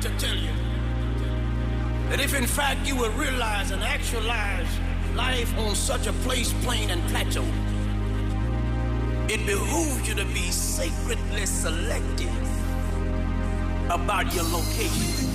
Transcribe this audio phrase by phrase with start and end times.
[0.00, 0.52] to tell you
[2.08, 4.66] that if in fact you will realize and actualize
[5.14, 7.44] life on such a place, plane, and plateau,
[9.28, 12.34] it behooves you to be sacredly selective
[13.90, 15.28] about your location.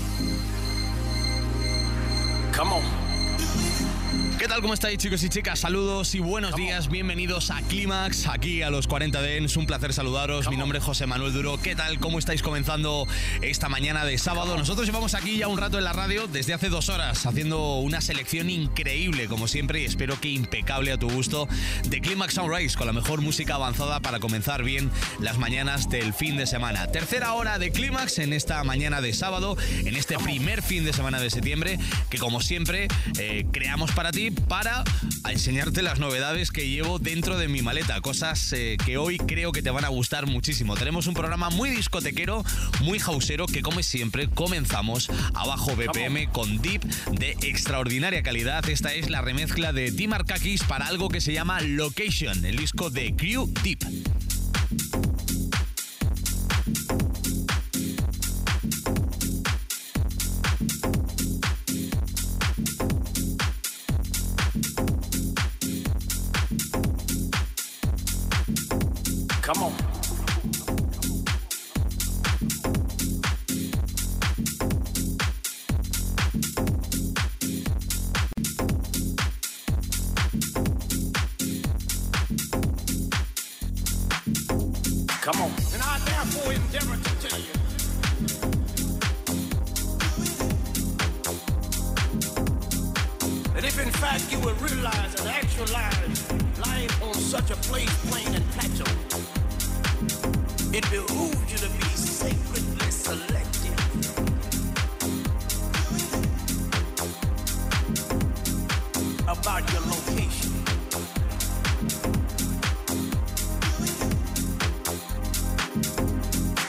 [4.45, 4.61] ¿Qué tal?
[4.61, 5.57] ¿Cómo estáis chicos y chicas?
[5.57, 9.91] Saludos y buenos días, bienvenidos a Clímax, aquí a los 40 de Es un placer
[9.91, 11.59] saludaros, mi nombre es José Manuel Duro.
[11.59, 11.97] ¿Qué tal?
[11.97, 13.07] ¿Cómo estáis comenzando
[13.41, 14.56] esta mañana de sábado?
[14.56, 18.01] Nosotros llevamos aquí ya un rato en la radio desde hace dos horas, haciendo una
[18.01, 21.47] selección increíble, como siempre, y espero que impecable a tu gusto,
[21.88, 26.38] de Clímax Sunrise, con la mejor música avanzada para comenzar bien las mañanas del fin
[26.38, 26.85] de semana.
[26.85, 31.19] Tercera hora de Clímax en esta mañana de sábado, en este primer fin de semana
[31.19, 31.79] de septiembre,
[32.12, 34.84] que como siempre eh, creamos para ti, para
[35.30, 39.62] enseñarte las novedades que llevo dentro de mi maleta, cosas eh, que hoy creo que
[39.62, 40.76] te van a gustar muchísimo.
[40.76, 42.44] Tenemos un programa muy discotequero,
[42.82, 48.68] muy hausero, que como siempre comenzamos a bajo BPM con Deep de extraordinaria calidad.
[48.70, 52.90] Esta es la remezcla de Tim Arkakis para algo que se llama Location, el disco
[52.90, 53.86] de Crew Deep.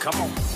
[0.06, 0.55] Come on.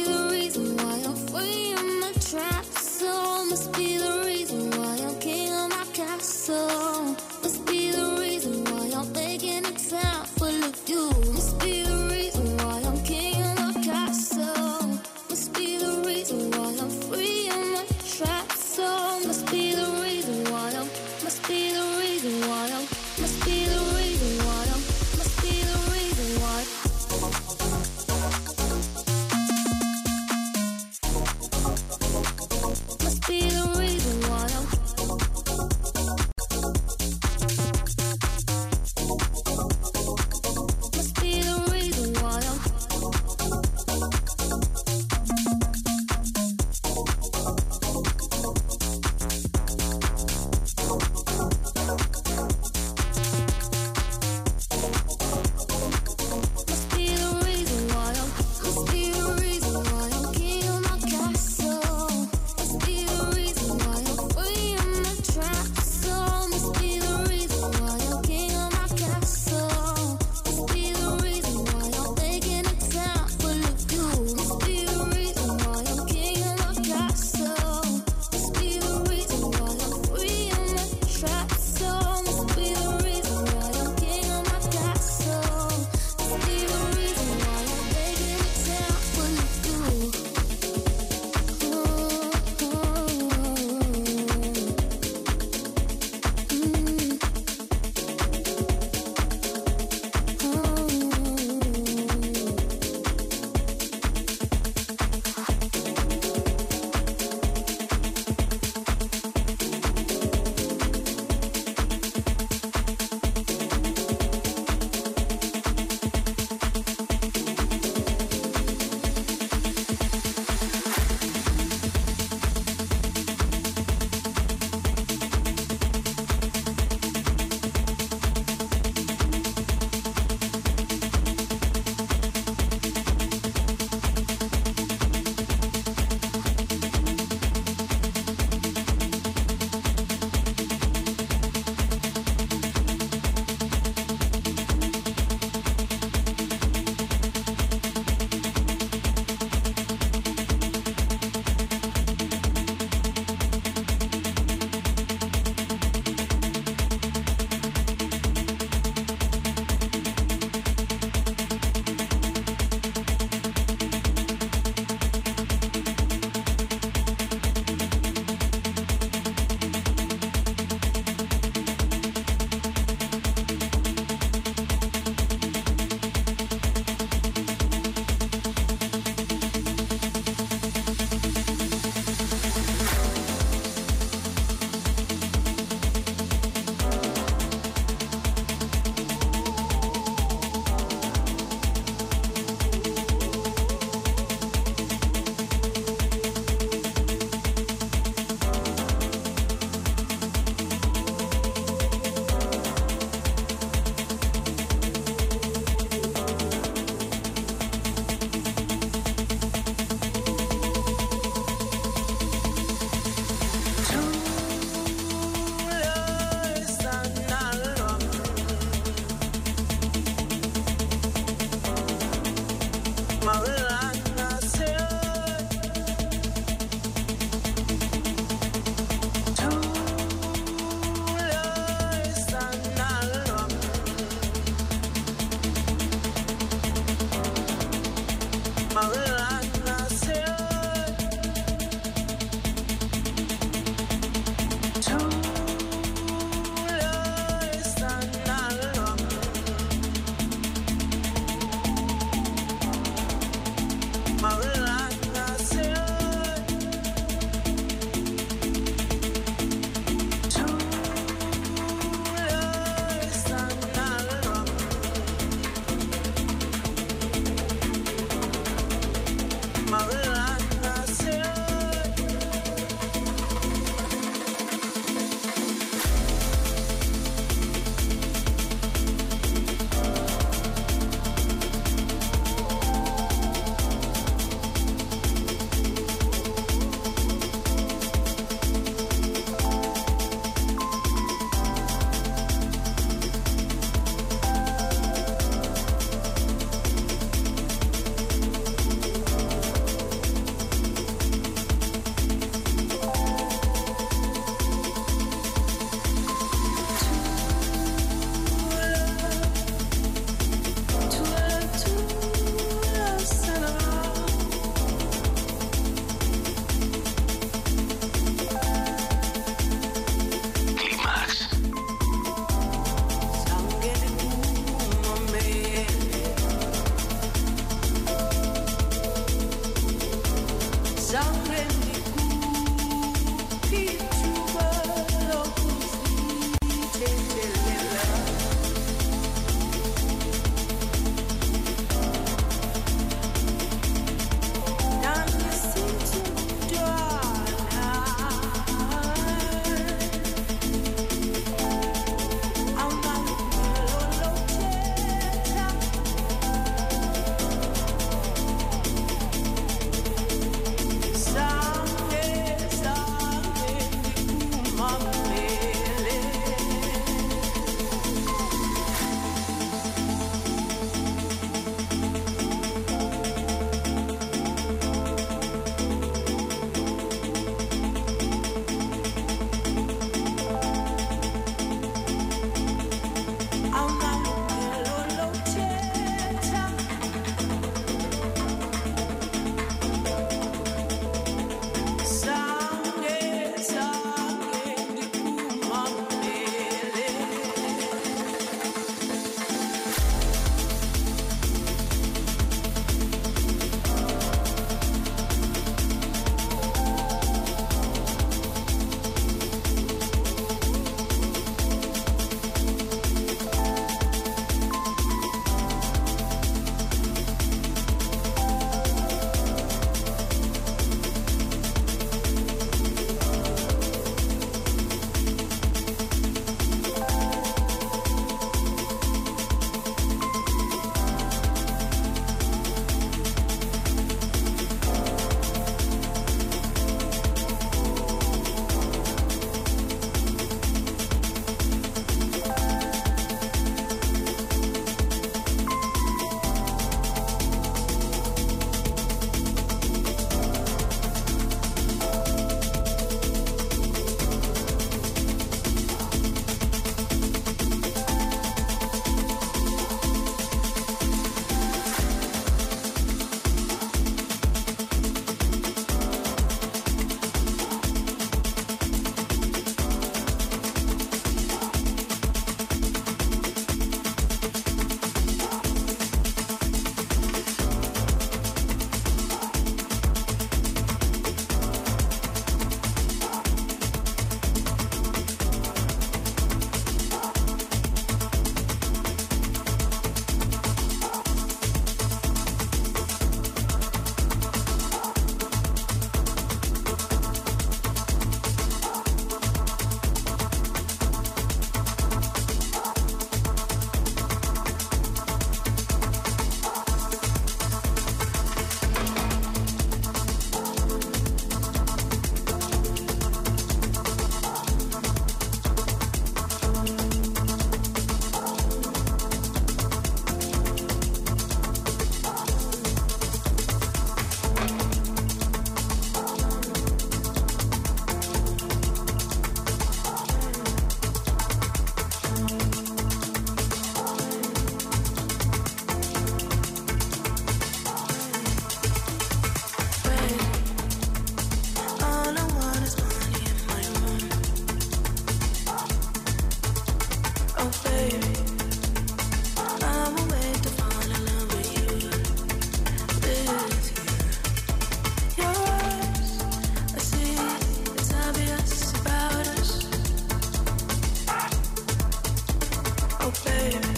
[563.11, 563.70] Los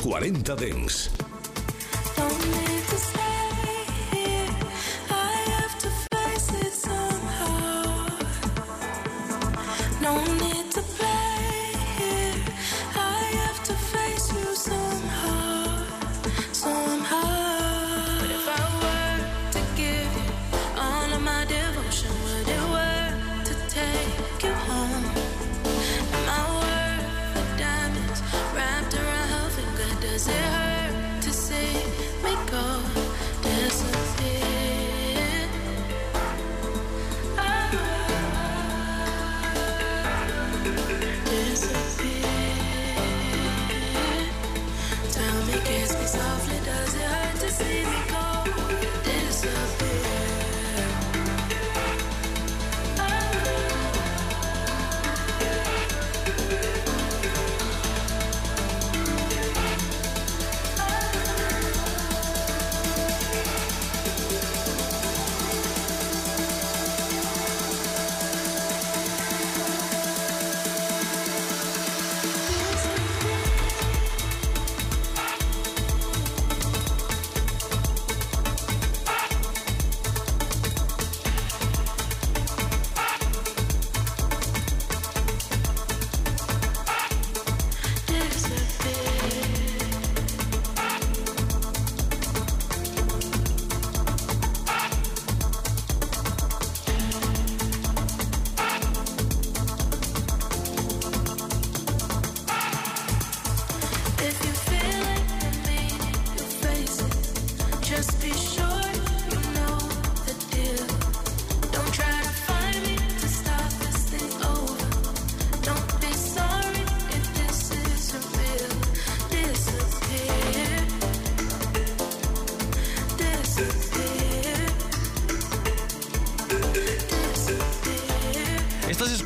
[0.00, 1.23] 40 Dens.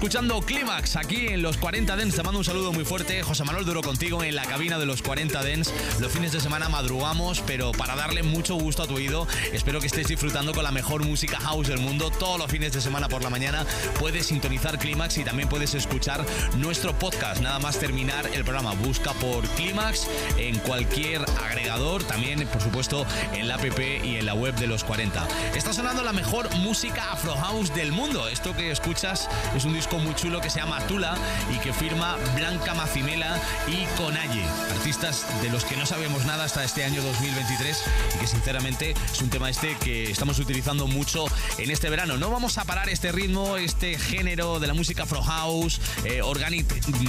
[0.08, 2.14] Escuchando Clímax aquí en los 40 Dens.
[2.16, 3.22] Te mando un saludo muy fuerte.
[3.22, 5.70] José Manuel Duro contigo en la cabina de los 40 Dens.
[6.00, 9.86] Los fines de semana madrugamos, pero para darle mucho gusto a tu oído, espero que
[9.86, 12.10] estés disfrutando con la mejor música house del mundo.
[12.10, 13.66] Todos los fines de semana por la mañana
[13.98, 16.24] puedes sintonizar Clímax y también puedes escuchar
[16.56, 17.42] nuestro podcast.
[17.42, 18.72] Nada más terminar el programa.
[18.76, 20.06] Busca por Clímax
[20.38, 21.20] en cualquier
[21.58, 23.64] agregador, también por supuesto en la app
[24.04, 25.26] y en la web de los 40.
[25.56, 28.28] Está sonando la mejor música afro house del mundo.
[28.28, 31.16] Esto que escuchas es un disco muy chulo que se llama Tula
[31.54, 36.62] y que firma Blanca Macimela y Conalle, artistas de los que no sabemos nada hasta
[36.62, 37.82] este año 2023
[38.14, 41.26] y que sinceramente es un tema este que estamos utilizando mucho
[41.58, 42.16] en este verano.
[42.18, 46.66] No vamos a parar este ritmo, este género de la música Afro House, eh, Organic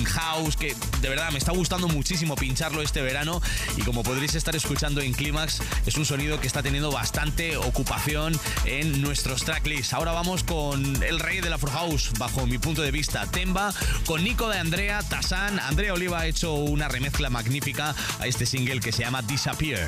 [0.07, 3.41] House, que de verdad me está gustando muchísimo pincharlo este verano
[3.77, 8.39] y como podréis estar escuchando en Clímax, es un sonido que está teniendo bastante ocupación
[8.65, 9.93] en nuestros tracklists.
[9.93, 13.73] Ahora vamos con el rey del Afro House, bajo mi punto de vista, Temba,
[14.05, 15.59] con Nico de Andrea, Tasan.
[15.59, 19.87] Andrea Oliva ha hecho una remezcla magnífica a este single que se llama Disappear.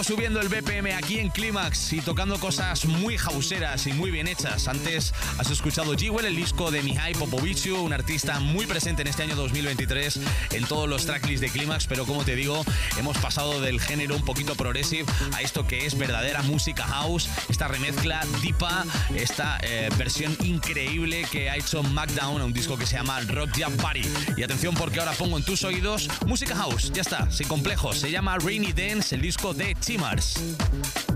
[0.00, 4.28] Poco subiendo el BPM aquí en Clímax y tocando cosas muy houseeras y muy bien
[4.28, 4.68] hechas.
[4.68, 9.24] Antes has escuchado Jewel, el disco de Mihai Popoviciu, un artista muy presente en este
[9.24, 10.20] año 2023
[10.52, 12.64] en todos los tracklists de Clímax, pero como te digo,
[12.98, 17.68] hemos pasado del género un poquito progressive a esto que es verdadera música house, esta
[17.68, 18.84] remezcla Deepa,
[19.14, 23.50] esta eh, versión increíble que ha hecho Mac-Down a un disco que se llama Rock
[23.58, 24.02] Jam Party.
[24.36, 28.10] Y atención porque ahora pongo en tus oídos música house, ya está, sin complejos, se
[28.10, 31.09] llama Rainy Dance, el disco de Simars.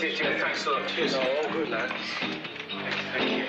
[0.00, 0.40] Cheers, Jim.
[0.40, 0.88] Thanks a lot.
[0.88, 1.12] Cheers.
[1.12, 1.92] No, all good, lad.
[3.12, 3.44] Thank you.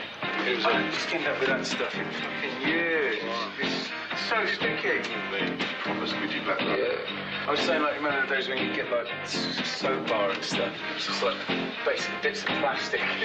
[0.45, 3.23] It was, I just came up with that stuff in fucking years.
[3.23, 3.51] Wow.
[3.61, 4.99] It's, it's so sticky.
[5.31, 6.75] They proper squidgy black rubber.
[6.75, 7.47] Yeah.
[7.47, 10.73] I was saying, like, remember the days when you get, like, soap bar and stuff?
[10.93, 11.37] It's just, like,
[11.85, 12.99] basic bits of plastic.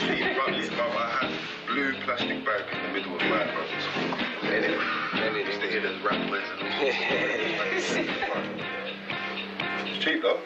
[0.47, 1.33] Rubbish, but I had
[1.67, 3.87] blue plastic bag in the middle of my brothers.
[4.43, 4.79] And it,
[5.15, 6.69] and it used to hit as rattlers and all.
[9.83, 10.39] it's Cheap, though.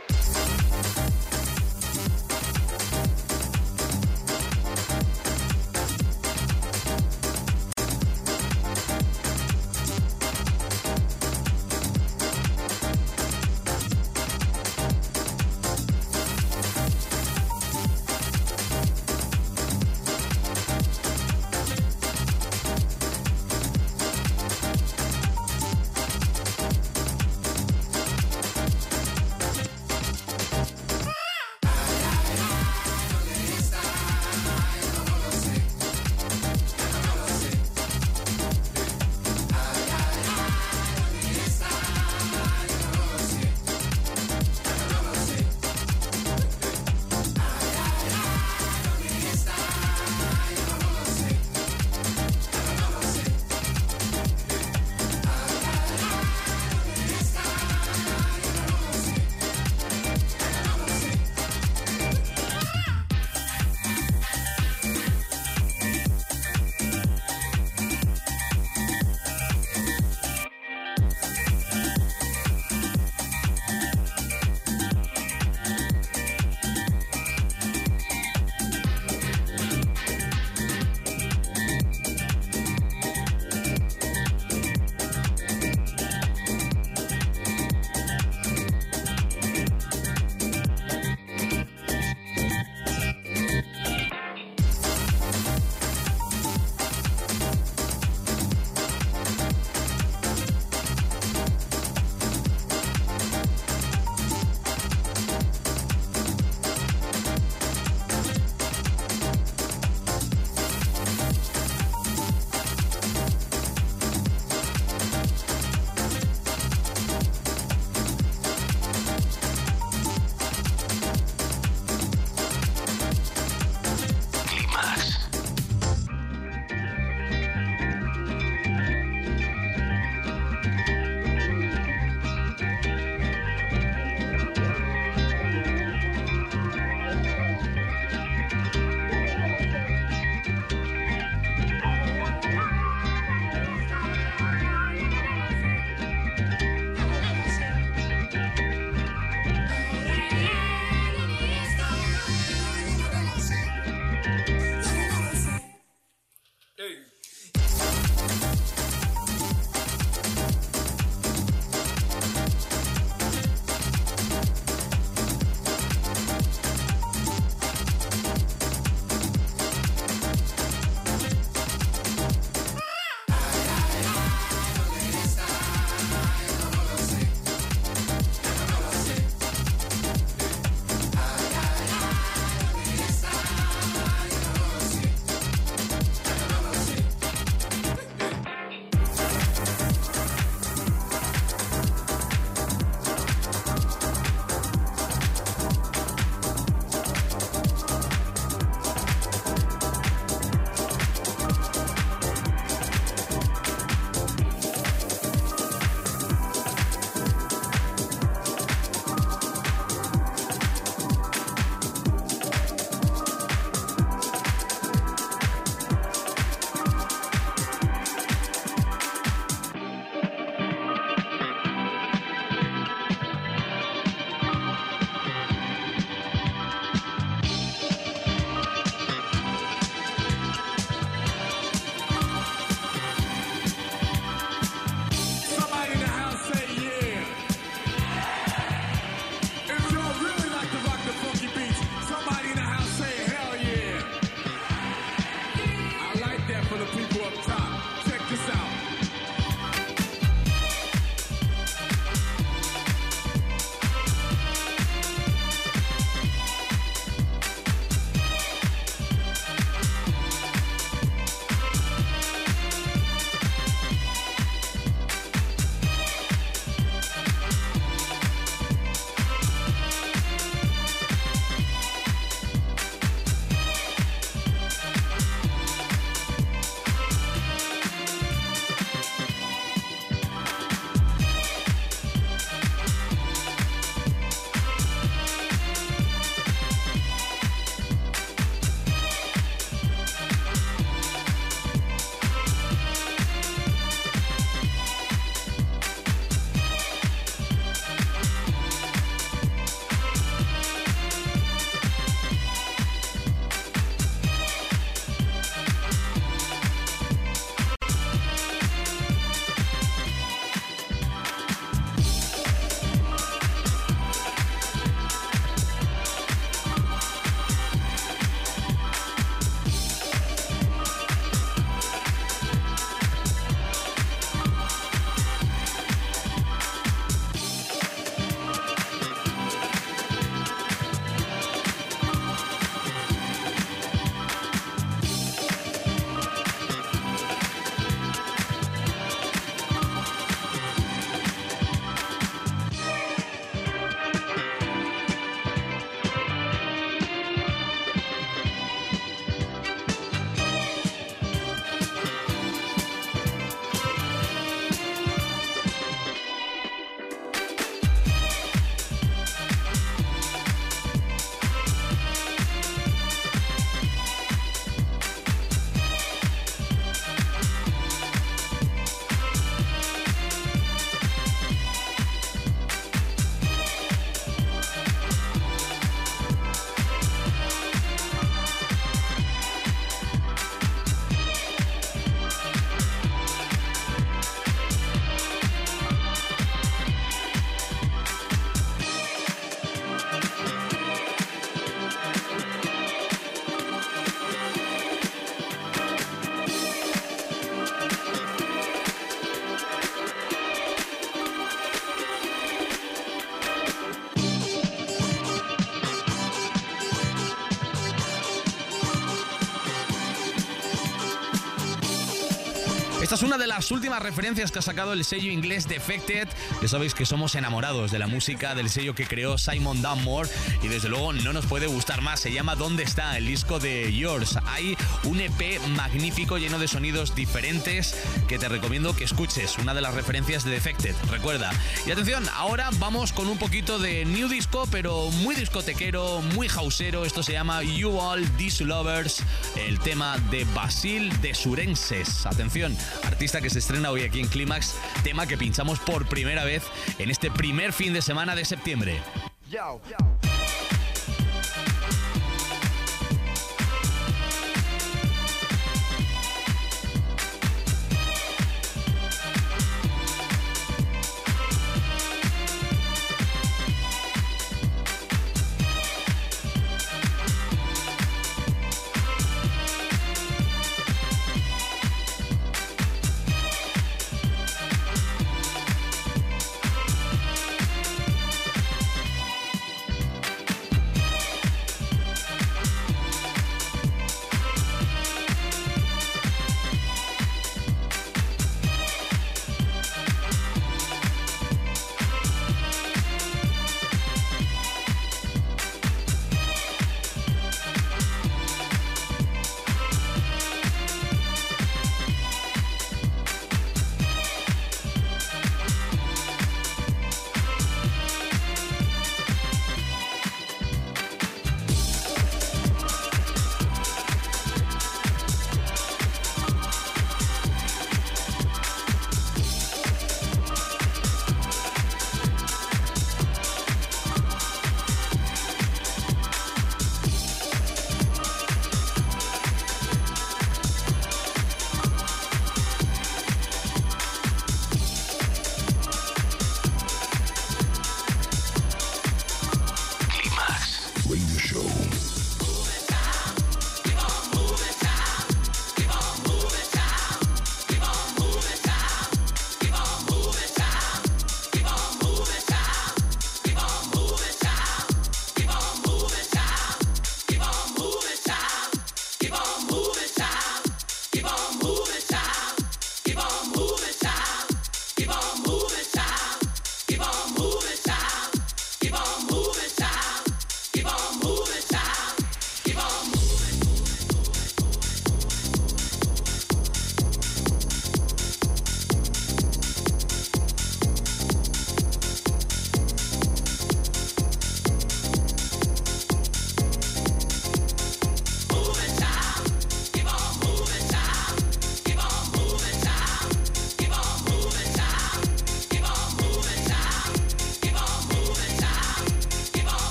[413.21, 416.27] Es una de las últimas referencias que ha sacado el sello inglés Defected.
[416.63, 420.31] Ya sabéis que somos enamorados de la música del sello que creó Simon Dunmore
[420.63, 422.21] y desde luego no nos puede gustar más.
[422.21, 423.19] Se llama ¿Dónde está?
[423.19, 424.39] El disco de Yours.
[424.47, 427.95] Hay un EP magnífico lleno de sonidos diferentes
[428.27, 429.59] que te recomiendo que escuches.
[429.59, 431.51] Una de las referencias de Defected, recuerda.
[431.87, 437.05] Y atención, ahora vamos con un poquito de new disco, pero muy discotequero, muy hausero.
[437.05, 439.23] Esto se llama You All These Lovers,
[439.57, 442.25] el tema de Basil de Surenses.
[442.25, 442.75] Atención,
[443.11, 446.63] artista que se estrena hoy aquí en Clímax, tema que pinchamos por primera vez
[446.99, 449.01] en este primer fin de semana de septiembre.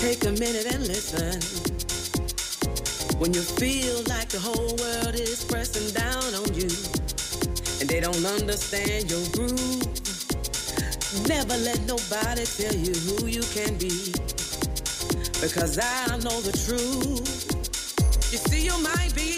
[0.00, 1.36] Take a minute and listen.
[3.20, 6.72] When you feel like the whole world is pressing down on you
[7.80, 9.84] and they don't understand your groove,
[11.28, 13.92] never let nobody tell you who you can be.
[15.36, 17.44] Because I know the truth.
[18.32, 19.29] You see, you might be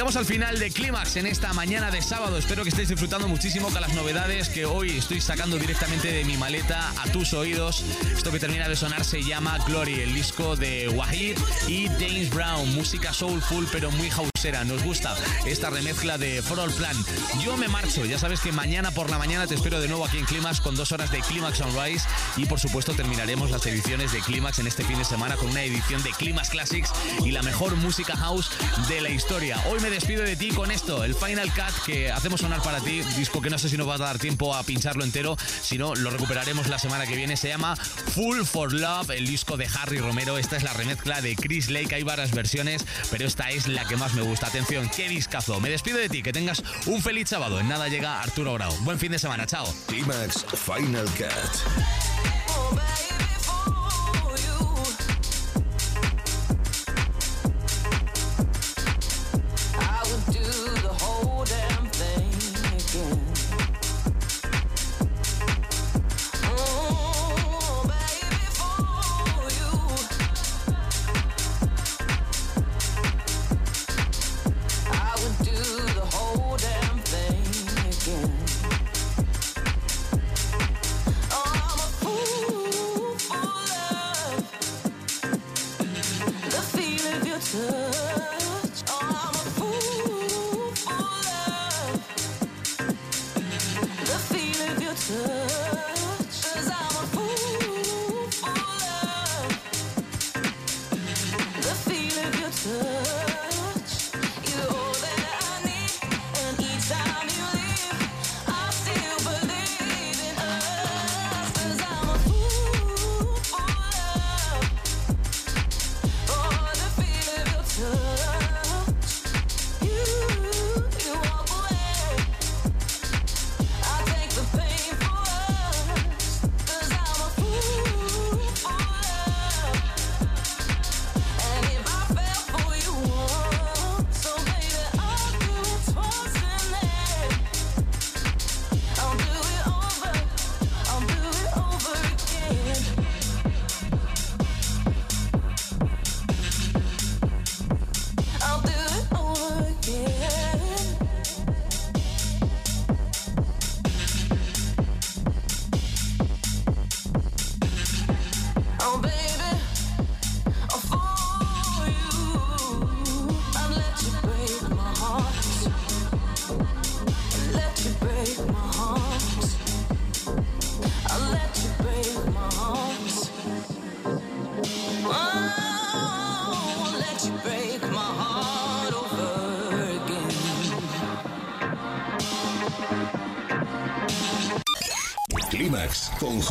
[0.00, 2.38] al final de Clímax en esta mañana de sábado.
[2.38, 6.38] Espero que estéis disfrutando muchísimo con las novedades que hoy estoy sacando directamente de mi
[6.38, 7.84] maleta a tus oídos.
[8.16, 11.36] Esto que termina de sonar se llama Glory, el disco de Wahid
[11.68, 12.74] y James Brown.
[12.74, 14.64] Música soulful pero muy houseera.
[14.64, 16.96] Nos gusta esta remezcla de For All Plan.
[17.44, 18.06] Yo me marcho.
[18.06, 20.76] Ya sabes que mañana por la mañana te espero de nuevo aquí en Clímax con
[20.76, 24.82] dos horas de Clímax Sunrise y por supuesto terminaremos las ediciones de Clímax en este
[24.82, 26.90] fin de semana con una edición de Clímax Classics
[27.22, 28.50] y la mejor música house
[28.88, 29.62] de la historia.
[29.68, 33.02] Hoy me despido de ti con esto, el Final Cut que hacemos sonar para ti,
[33.16, 35.94] disco que no sé si nos va a dar tiempo a pincharlo entero, si no
[35.94, 37.36] lo recuperaremos la semana que viene.
[37.36, 40.38] Se llama Full for Love, el disco de Harry Romero.
[40.38, 43.96] Esta es la remezcla de Chris Lake, hay varias versiones, pero esta es la que
[43.96, 44.46] más me gusta.
[44.46, 45.60] Atención, qué discazo.
[45.60, 47.60] Me despido de ti, que tengas un feliz sábado.
[47.60, 48.72] En nada llega Arturo Grau.
[48.80, 49.66] Buen fin de semana, chao.
[49.86, 53.19] Climax Final Cut.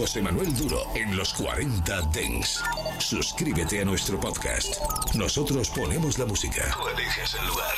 [0.10, 2.64] José Manuel Duro en los 40 Dents.
[2.97, 4.74] Suscríbete a nuestro podcast.
[5.14, 6.76] Nosotros ponemos la música.
[6.76, 7.76] Tú eliges el lugar.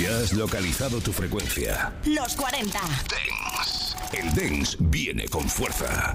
[0.00, 1.92] Ya has localizado tu frecuencia.
[2.04, 2.78] Los 40.
[2.78, 3.96] Dance.
[4.12, 6.14] El dance viene con fuerza.